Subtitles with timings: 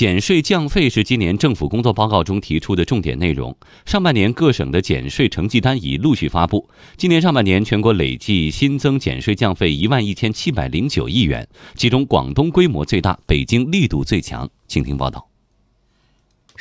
[0.00, 3.54] 减税降费是今年政府工作报告中提出的重点内容。
[3.84, 6.66] 上半年各省的减税成绩单已陆续发布。
[6.96, 14.48] 今年上半年，全国累计新增减税降费一万一千七百零九亿元，其中广东规模最大，北京力度最强。
[14.66, 15.29] 请听报道。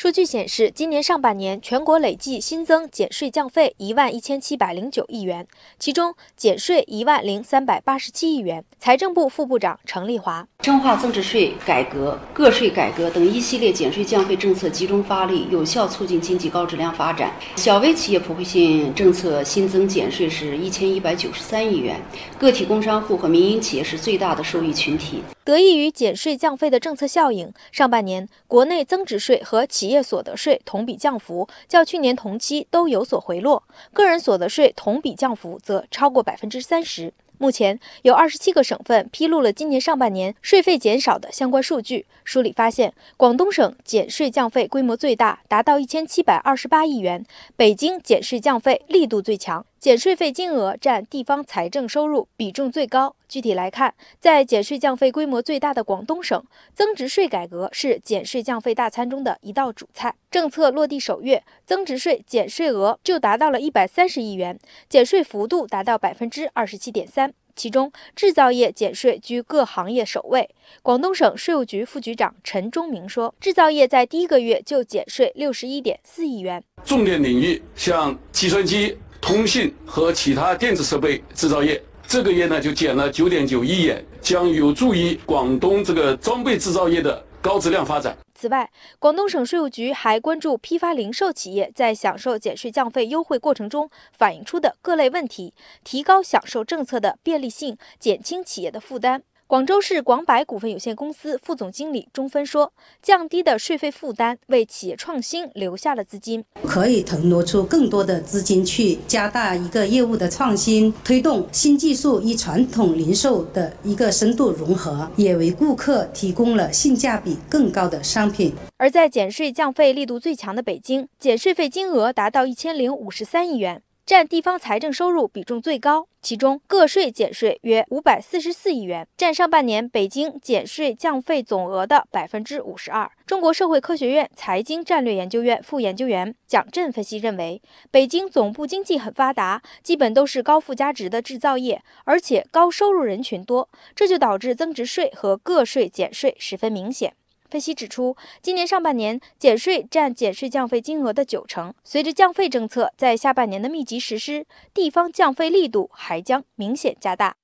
[0.02, 5.46] 数据显示，今年上半年全国累计新增减税降费一万一千七百零九亿元，
[5.78, 8.64] 其中减税一万零三百八十七亿元。
[8.80, 17.34] 财政部副部长程丽华：深化增值税改革、个税改革等一系列减税降费政策集中发力，有效促进经济高质量发展。
[17.58, 22.00] 小微企业普惠性政策新增减税是一千一百九十三亿元，
[22.38, 25.22] 个体工商户和民营企业是最大的受益群体。
[25.50, 37.12] 得益于减税降费的政策效应，上半年国内增值税和企业所得税同比降幅较去年同期都有所回落，个人所得税同比降幅则超过百分之三十。
[37.40, 42.06] 目前有二十七个省份披露了今年上半年税费减少的相关数据。
[42.24, 47.24] 梳理发现，广东省减税降费规模最大，达到一千七百二十八亿元；
[47.56, 53.16] 北京减税降费力度最强，减税费金额占地方财政收入比重最高。
[53.30, 56.44] 具体来看，在减税降费规模最大的广东省，
[56.76, 60.14] 增值税改革是减税降费大餐中的一道主菜。
[60.30, 64.60] 政策落地首月，增值税减税额就达到了一百三十亿元，
[64.90, 67.34] 减税幅度达到百分之二十七点三。
[67.56, 70.50] 其中，制造业减税居各行业首位。
[70.82, 76.62] 广东省税务局副局长陈忠明说，制造业在第一个月就减税六十一点四亿元。
[76.84, 88.18] 重点领域像计算机、通信和其他电子设备制造业，这个月呢就减了九点九亿元，将有助于广东这个装备制造业的高质量发展。
[88.34, 95.54] 此外，广东省税务局还关注批发零售企业在享受减税降费优惠过程中反映出的各类问题，
[95.84, 99.24] 提高享受政策的便利性，减轻企业的负担。
[99.50, 102.72] 广州市广百股份有限公司副总经理钟芬说
[103.02, 123.82] ：“降低的税费负担为企业创新留下了资金，可以腾挪出更多的资金去加大一个业务的创新，推动新技术与传统零售的一个深度融合，也为顾客提供了性价比更高的商品。”而在减税降费力度最强的北京，减税费金额达到一千零五十三亿元。
[124.10, 133.08] 占地方财政收入比重最高，其中个税减税约五百四十四亿元，占上半年北京减税降费总额的百分之五十二。
[133.28, 137.62] 中国社会科学院财经战略研究院副研究员蒋震分析认为，
[137.92, 147.14] 北京总部经济很发达，基本都是高附加值的制造业，而且高收入人群多，这就导致增值税和个税减税十分明显。
[147.50, 151.74] 分析指出，今年上半年减税占减税降费金额的九成。
[151.84, 157.36] 随着降费政策在下半年的密集实施，地方降费力度还将明显加大。